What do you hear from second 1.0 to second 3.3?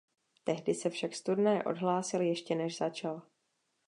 z turnaje odhlásil ještě než začal.